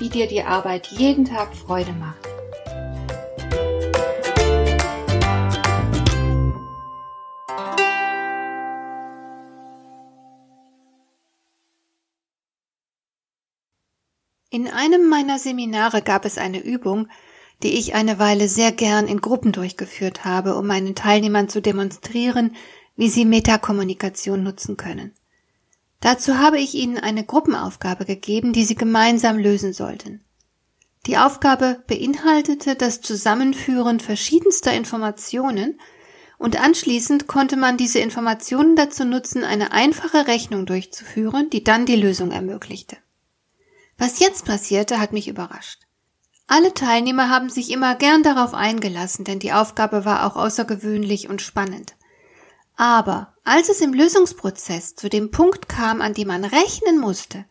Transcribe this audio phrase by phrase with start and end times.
[0.00, 2.26] wie dir die Arbeit jeden Tag Freude macht.
[14.52, 17.06] In einem meiner Seminare gab es eine Übung,
[17.62, 22.56] die ich eine Weile sehr gern in Gruppen durchgeführt habe, um meinen Teilnehmern zu demonstrieren,
[22.96, 25.14] wie sie Metakommunikation nutzen können.
[26.00, 30.24] Dazu habe ich ihnen eine Gruppenaufgabe gegeben, die sie gemeinsam lösen sollten.
[31.06, 35.78] Die Aufgabe beinhaltete das Zusammenführen verschiedenster Informationen
[36.38, 41.96] und anschließend konnte man diese Informationen dazu nutzen, eine einfache Rechnung durchzuführen, die dann die
[41.96, 42.96] Lösung ermöglichte.
[43.98, 45.80] Was jetzt passierte, hat mich überrascht.
[46.46, 51.42] Alle Teilnehmer haben sich immer gern darauf eingelassen, denn die Aufgabe war auch außergewöhnlich und
[51.42, 51.94] spannend.
[52.76, 57.46] Aber als es im Lösungsprozess zu dem Punkt kam, an dem man rechnen musste,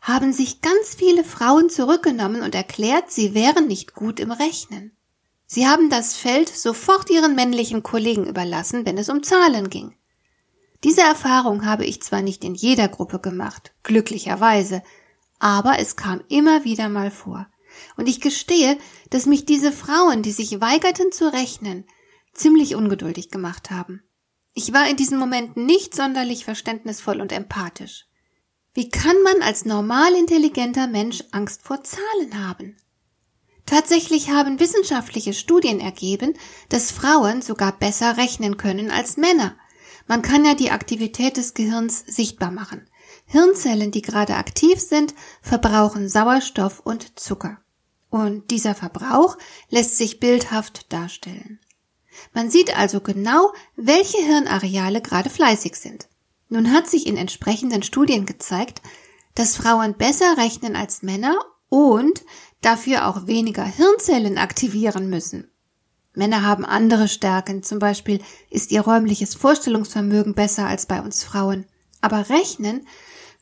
[0.00, 4.92] haben sich ganz viele Frauen zurückgenommen und erklärt, sie wären nicht gut im Rechnen.
[5.46, 9.96] Sie haben das Feld sofort ihren männlichen Kollegen überlassen, wenn es um Zahlen ging.
[10.84, 14.84] Diese Erfahrung habe ich zwar nicht in jeder Gruppe gemacht, glücklicherweise,
[15.40, 17.48] aber es kam immer wieder mal vor.
[17.96, 18.78] Und ich gestehe,
[19.10, 21.86] dass mich diese Frauen, die sich weigerten zu rechnen,
[22.34, 24.04] ziemlich ungeduldig gemacht haben.
[24.52, 28.06] Ich war in diesen Momenten nicht sonderlich verständnisvoll und empathisch.
[28.74, 32.76] Wie kann man als normal intelligenter Mensch Angst vor Zahlen haben?
[33.66, 36.34] Tatsächlich haben wissenschaftliche Studien ergeben,
[36.68, 39.56] dass Frauen sogar besser rechnen können als Männer.
[40.06, 42.88] Man kann ja die Aktivität des Gehirns sichtbar machen.
[43.26, 47.58] Hirnzellen, die gerade aktiv sind, verbrauchen Sauerstoff und Zucker.
[48.08, 49.38] Und dieser Verbrauch
[49.68, 51.60] lässt sich bildhaft darstellen.
[52.32, 56.08] Man sieht also genau, welche Hirnareale gerade fleißig sind.
[56.48, 58.82] Nun hat sich in entsprechenden Studien gezeigt,
[59.34, 61.36] dass Frauen besser rechnen als Männer
[61.68, 62.22] und
[62.60, 65.50] dafür auch weniger Hirnzellen aktivieren müssen.
[66.12, 68.20] Männer haben andere Stärken, zum Beispiel
[68.50, 71.66] ist ihr räumliches Vorstellungsvermögen besser als bei uns Frauen.
[72.00, 72.86] Aber rechnen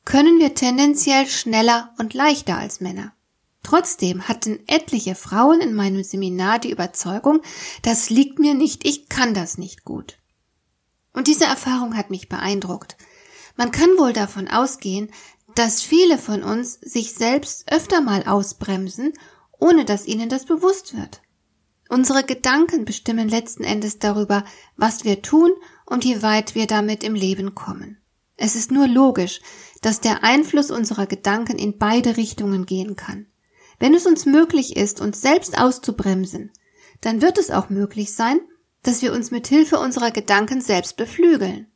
[0.05, 3.13] können wir tendenziell schneller und leichter als Männer.
[3.69, 7.43] Trotzdem hatten etliche Frauen in meinem Seminar die Überzeugung,
[7.83, 10.17] das liegt mir nicht, ich kann das nicht gut.
[11.13, 12.97] Und diese Erfahrung hat mich beeindruckt.
[13.57, 15.11] Man kann wohl davon ausgehen,
[15.55, 19.13] dass viele von uns sich selbst öfter mal ausbremsen,
[19.59, 21.21] ohne dass ihnen das bewusst wird.
[21.91, 24.45] Unsere Gedanken bestimmen letzten Endes darüber,
[24.77, 25.51] was wir tun
[25.85, 27.99] und wie weit wir damit im Leben kommen.
[28.39, 29.43] Es ist nur logisch,
[29.83, 33.27] dass der Einfluss unserer Gedanken in beide Richtungen gehen kann.
[33.79, 36.51] Wenn es uns möglich ist, uns selbst auszubremsen,
[37.01, 38.41] dann wird es auch möglich sein,
[38.83, 41.67] dass wir uns mit Hilfe unserer Gedanken selbst beflügeln.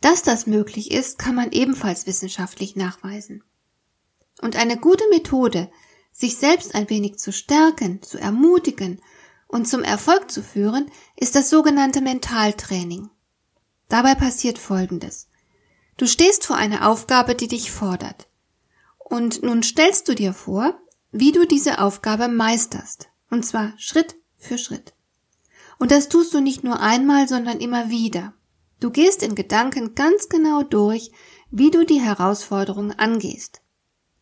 [0.00, 3.42] Dass das möglich ist, kann man ebenfalls wissenschaftlich nachweisen.
[4.42, 5.70] Und eine gute Methode,
[6.12, 9.00] sich selbst ein wenig zu stärken, zu ermutigen
[9.48, 13.08] und zum Erfolg zu führen, ist das sogenannte Mentaltraining.
[13.88, 15.28] Dabei passiert Folgendes.
[15.96, 18.28] Du stehst vor einer Aufgabe, die dich fordert.
[18.98, 20.78] Und nun stellst du dir vor,
[21.16, 23.08] wie du diese Aufgabe meisterst.
[23.30, 24.94] Und zwar Schritt für Schritt.
[25.78, 28.34] Und das tust du nicht nur einmal, sondern immer wieder.
[28.80, 31.12] Du gehst in Gedanken ganz genau durch,
[31.50, 33.62] wie du die Herausforderung angehst.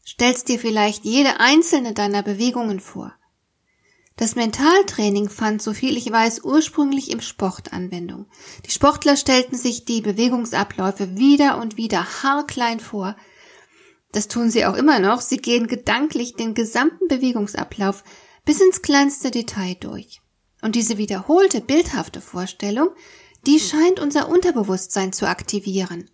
[0.07, 3.15] Stellst dir vielleicht jede einzelne deiner Bewegungen vor.
[4.17, 8.27] Das Mentaltraining fand, so viel ich weiß, ursprünglich im Sport Anwendung.
[8.67, 13.17] Die Sportler stellten sich die Bewegungsabläufe wieder und wieder haarklein vor,
[14.13, 15.21] das tun sie auch immer noch.
[15.21, 18.05] Sie gehen gedanklich den gesamten Bewegungsablauf
[18.45, 20.21] bis ins kleinste Detail durch.
[20.61, 22.91] Und diese wiederholte, bildhafte Vorstellung,
[23.47, 26.09] die scheint unser Unterbewusstsein zu aktivieren.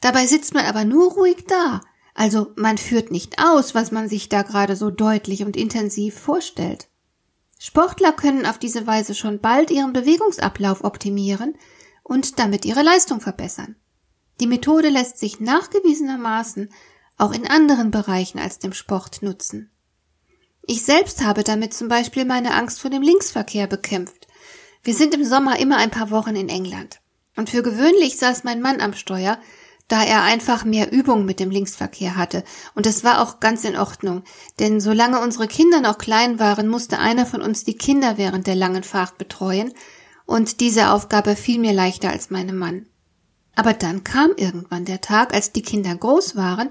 [0.00, 1.80] Dabei sitzt man aber nur ruhig da.
[2.14, 6.88] Also man führt nicht aus, was man sich da gerade so deutlich und intensiv vorstellt.
[7.58, 11.54] Sportler können auf diese Weise schon bald ihren Bewegungsablauf optimieren
[12.02, 13.76] und damit ihre Leistung verbessern.
[14.40, 16.70] Die Methode lässt sich nachgewiesenermaßen
[17.20, 19.70] auch in anderen Bereichen als dem Sport nutzen.
[20.62, 24.26] Ich selbst habe damit zum Beispiel meine Angst vor dem Linksverkehr bekämpft.
[24.82, 27.00] Wir sind im Sommer immer ein paar Wochen in England.
[27.36, 29.38] Und für gewöhnlich saß mein Mann am Steuer,
[29.88, 32.44] da er einfach mehr Übung mit dem Linksverkehr hatte.
[32.74, 34.22] Und es war auch ganz in Ordnung,
[34.58, 38.54] denn solange unsere Kinder noch klein waren, musste einer von uns die Kinder während der
[38.54, 39.72] langen Fahrt betreuen,
[40.26, 42.86] und diese Aufgabe fiel mir leichter als meinem Mann.
[43.56, 46.68] Aber dann kam irgendwann der Tag, als die Kinder groß waren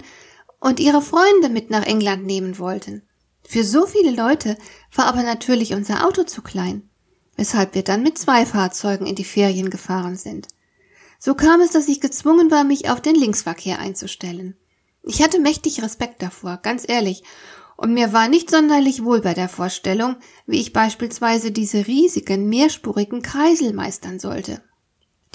[0.59, 3.03] und ihre Freunde mit nach England nehmen wollten.
[3.43, 4.57] Für so viele Leute
[4.93, 6.89] war aber natürlich unser Auto zu klein,
[7.35, 10.47] weshalb wir dann mit zwei Fahrzeugen in die Ferien gefahren sind.
[11.17, 14.55] So kam es, dass ich gezwungen war, mich auf den Linksverkehr einzustellen.
[15.03, 17.23] Ich hatte mächtig Respekt davor, ganz ehrlich,
[17.75, 23.21] und mir war nicht sonderlich wohl bei der Vorstellung, wie ich beispielsweise diese riesigen, mehrspurigen
[23.21, 24.61] Kreisel meistern sollte.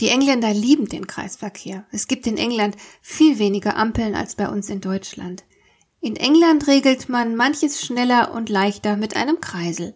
[0.01, 1.85] Die Engländer lieben den Kreisverkehr.
[1.93, 5.45] Es gibt in England viel weniger Ampeln als bei uns in Deutschland.
[6.01, 9.95] In England regelt man manches schneller und leichter mit einem Kreisel.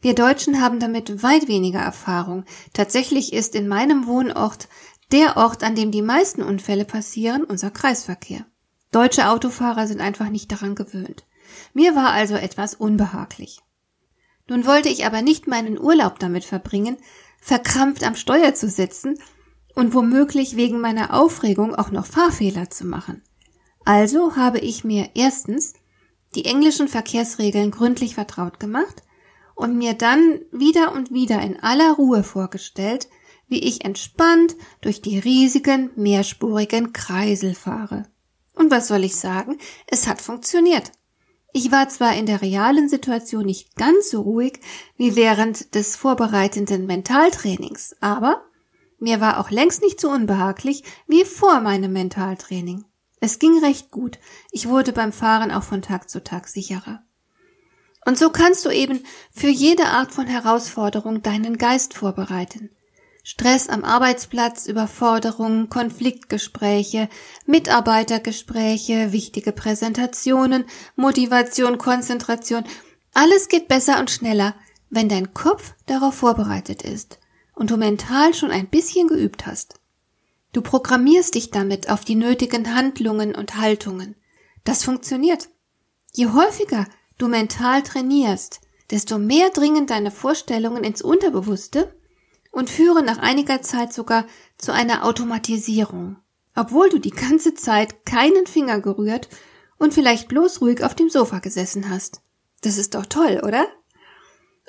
[0.00, 2.44] Wir Deutschen haben damit weit weniger Erfahrung.
[2.72, 4.68] Tatsächlich ist in meinem Wohnort
[5.12, 8.46] der Ort, an dem die meisten Unfälle passieren, unser Kreisverkehr.
[8.92, 11.24] Deutsche Autofahrer sind einfach nicht daran gewöhnt.
[11.74, 13.60] Mir war also etwas unbehaglich.
[14.48, 16.96] Nun wollte ich aber nicht meinen Urlaub damit verbringen,
[17.40, 19.18] verkrampft am Steuer zu sitzen
[19.74, 23.22] und womöglich wegen meiner Aufregung auch noch Fahrfehler zu machen.
[23.84, 25.74] Also habe ich mir erstens
[26.34, 29.02] die englischen Verkehrsregeln gründlich vertraut gemacht
[29.54, 33.08] und mir dann wieder und wieder in aller Ruhe vorgestellt,
[33.48, 38.06] wie ich entspannt durch die riesigen mehrspurigen Kreisel fahre.
[38.54, 39.58] Und was soll ich sagen?
[39.86, 40.92] Es hat funktioniert.
[41.52, 44.60] Ich war zwar in der realen Situation nicht ganz so ruhig
[44.96, 48.44] wie während des vorbereitenden Mentaltrainings, aber
[48.98, 52.84] mir war auch längst nicht so unbehaglich wie vor meinem Mentaltraining.
[53.20, 54.18] Es ging recht gut.
[54.50, 57.02] Ich wurde beim Fahren auch von Tag zu Tag sicherer.
[58.06, 62.70] Und so kannst du eben für jede Art von Herausforderung deinen Geist vorbereiten.
[63.22, 67.08] Stress am Arbeitsplatz, Überforderungen, Konfliktgespräche,
[67.46, 70.64] Mitarbeitergespräche, wichtige Präsentationen,
[70.96, 72.64] Motivation, Konzentration.
[73.12, 74.54] Alles geht besser und schneller,
[74.88, 77.18] wenn dein Kopf darauf vorbereitet ist
[77.54, 79.74] und du mental schon ein bisschen geübt hast.
[80.52, 84.16] Du programmierst dich damit auf die nötigen Handlungen und Haltungen.
[84.64, 85.48] Das funktioniert.
[86.12, 86.86] Je häufiger
[87.18, 91.94] du mental trainierst, desto mehr dringen deine Vorstellungen ins Unterbewusste
[92.60, 94.26] und führe nach einiger Zeit sogar
[94.58, 96.18] zu einer Automatisierung,
[96.54, 99.30] obwohl du die ganze Zeit keinen Finger gerührt
[99.78, 102.20] und vielleicht bloß ruhig auf dem Sofa gesessen hast.
[102.60, 103.66] Das ist doch toll, oder?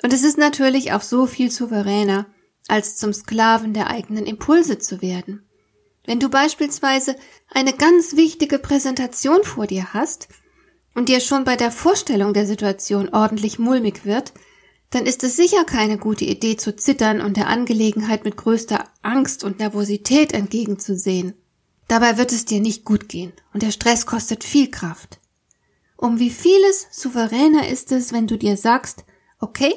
[0.02, 2.24] Und es ist natürlich auch so viel souveräner,
[2.66, 5.46] als zum Sklaven der eigenen Impulse zu werden.
[6.06, 7.14] Wenn du beispielsweise
[7.50, 10.28] eine ganz wichtige Präsentation vor dir hast
[10.94, 14.32] und dir schon bei der Vorstellung der Situation ordentlich mulmig wird,
[14.92, 19.42] dann ist es sicher keine gute Idee zu zittern und der Angelegenheit mit größter Angst
[19.42, 21.32] und Nervosität entgegenzusehen.
[21.88, 25.18] Dabei wird es dir nicht gut gehen und der Stress kostet viel Kraft.
[25.96, 29.04] Um wie vieles souveräner ist es, wenn du dir sagst,
[29.40, 29.72] okay,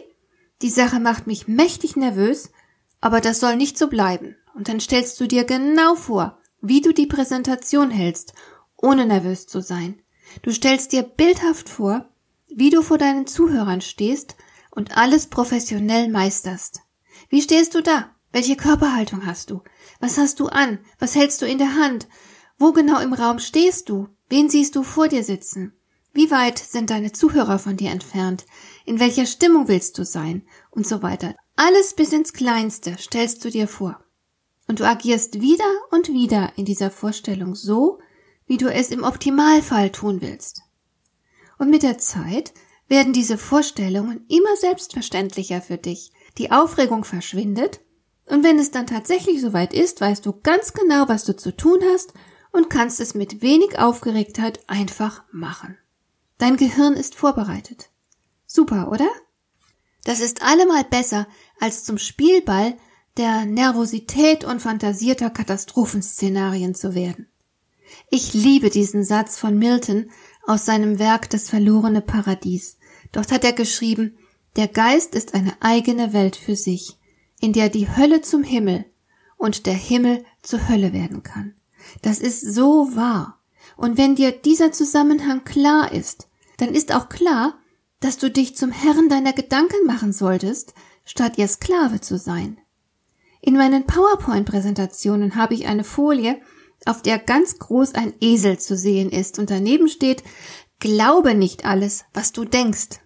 [0.61, 2.51] die Sache macht mich mächtig nervös,
[2.99, 4.35] aber das soll nicht so bleiben.
[4.53, 8.33] Und dann stellst du dir genau vor, wie du die Präsentation hältst,
[8.75, 10.01] ohne nervös zu sein.
[10.41, 12.09] Du stellst dir bildhaft vor,
[12.47, 14.35] wie du vor deinen Zuhörern stehst
[14.75, 16.81] und alles professionell meisterst.
[17.29, 18.11] Wie stehst du da?
[18.31, 19.61] Welche Körperhaltung hast du?
[19.99, 20.79] Was hast du an?
[20.99, 22.07] Was hältst du in der Hand?
[22.57, 24.09] Wo genau im Raum stehst du?
[24.29, 25.73] Wen siehst du vor dir sitzen?
[26.13, 28.45] Wie weit sind deine Zuhörer von dir entfernt?
[28.85, 30.43] In welcher Stimmung willst du sein?
[30.71, 31.35] Und so weiter.
[31.55, 34.03] Alles bis ins Kleinste stellst du dir vor.
[34.67, 37.99] Und du agierst wieder und wieder in dieser Vorstellung so,
[38.47, 40.61] wie du es im Optimalfall tun willst.
[41.57, 42.53] Und mit der Zeit
[42.87, 46.11] werden diese Vorstellungen immer selbstverständlicher für dich.
[46.37, 47.81] Die Aufregung verschwindet
[48.27, 51.79] und wenn es dann tatsächlich soweit ist, weißt du ganz genau, was du zu tun
[51.93, 52.13] hast
[52.51, 55.77] und kannst es mit wenig Aufgeregtheit einfach machen.
[56.37, 57.89] Dein Gehirn ist vorbereitet.
[58.45, 59.07] Super, oder?
[60.03, 61.27] Das ist allemal besser,
[61.59, 62.77] als zum Spielball
[63.17, 67.29] der Nervosität und fantasierter Katastrophenszenarien zu werden.
[68.09, 70.11] Ich liebe diesen Satz von Milton
[70.47, 72.77] aus seinem Werk Das verlorene Paradies.
[73.11, 74.17] Dort hat er geschrieben,
[74.55, 76.97] der Geist ist eine eigene Welt für sich,
[77.41, 78.85] in der die Hölle zum Himmel
[79.37, 81.53] und der Himmel zur Hölle werden kann.
[82.01, 83.39] Das ist so wahr.
[83.75, 87.57] Und wenn dir dieser Zusammenhang klar ist, dann ist auch klar,
[87.99, 90.73] dass du dich zum Herrn deiner Gedanken machen solltest,
[91.05, 92.57] statt ihr Sklave zu sein.
[93.41, 96.39] In meinen PowerPoint-Präsentationen habe ich eine Folie,
[96.85, 100.23] auf der ganz groß ein Esel zu sehen ist und daneben steht,
[100.79, 102.99] glaube nicht alles, was du denkst.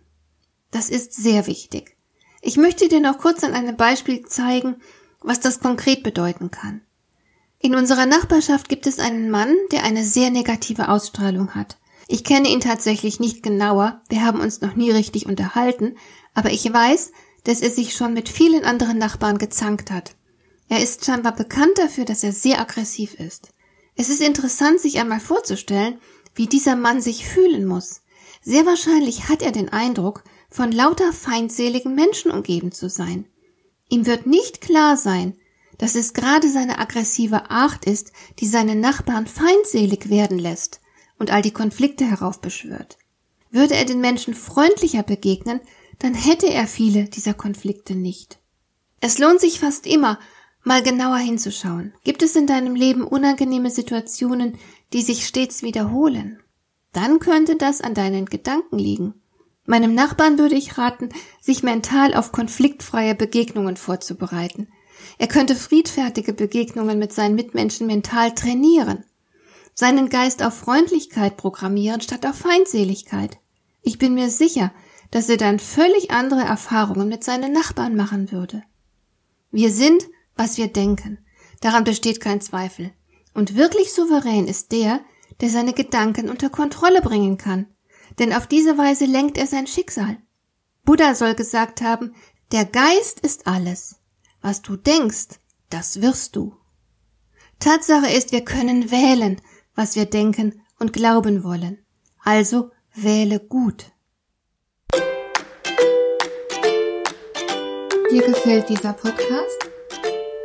[0.71, 1.97] Das ist sehr wichtig.
[2.41, 4.77] Ich möchte dir noch kurz an einem Beispiel zeigen,
[5.21, 6.81] was das konkret bedeuten kann.
[7.59, 11.77] In unserer Nachbarschaft gibt es einen Mann, der eine sehr negative Ausstrahlung hat.
[12.07, 15.97] Ich kenne ihn tatsächlich nicht genauer, wir haben uns noch nie richtig unterhalten,
[16.33, 17.11] aber ich weiß,
[17.43, 20.15] dass er sich schon mit vielen anderen Nachbarn gezankt hat.
[20.69, 23.49] Er ist scheinbar bekannt dafür, dass er sehr aggressiv ist.
[23.99, 25.99] Es ist interessant, sich einmal vorzustellen,
[26.33, 28.01] wie dieser Mann sich fühlen muss.
[28.41, 33.25] Sehr wahrscheinlich hat er den Eindruck, von lauter feindseligen Menschen umgeben zu sein.
[33.89, 35.35] Ihm wird nicht klar sein,
[35.79, 40.79] dass es gerade seine aggressive Art ist, die seine Nachbarn feindselig werden lässt
[41.17, 42.97] und all die Konflikte heraufbeschwört.
[43.51, 45.59] Würde er den Menschen freundlicher begegnen,
[45.99, 48.39] dann hätte er viele dieser Konflikte nicht.
[49.01, 50.19] Es lohnt sich fast immer,
[50.63, 51.93] mal genauer hinzuschauen.
[52.03, 54.57] Gibt es in deinem Leben unangenehme Situationen,
[54.93, 56.39] die sich stets wiederholen?
[56.93, 59.13] Dann könnte das an deinen Gedanken liegen.
[59.65, 64.67] Meinem Nachbarn würde ich raten, sich mental auf konfliktfreie Begegnungen vorzubereiten.
[65.17, 69.05] Er könnte friedfertige Begegnungen mit seinen Mitmenschen mental trainieren,
[69.73, 73.37] seinen Geist auf Freundlichkeit programmieren statt auf Feindseligkeit.
[73.81, 74.73] Ich bin mir sicher,
[75.11, 78.63] dass er dann völlig andere Erfahrungen mit seinen Nachbarn machen würde.
[79.51, 80.03] Wir sind,
[80.39, 81.19] was wir denken.
[81.59, 82.91] Daran besteht kein Zweifel.
[83.33, 85.01] Und wirklich souverän ist der,
[85.41, 87.67] der seine Gedanken unter Kontrolle bringen kann.
[88.17, 90.17] Denn auf diese Weise lenkt er sein Schicksal.
[90.85, 92.15] Buddha soll gesagt haben,
[92.53, 93.97] der Geist ist alles.
[94.41, 96.55] Was du denkst, das wirst du.
[97.59, 99.41] Tatsache ist, wir können wählen,
[99.75, 101.85] was wir denken und glauben wollen.
[102.23, 103.91] Also wähle gut.
[108.09, 109.68] Dir gefällt dieser Podcast?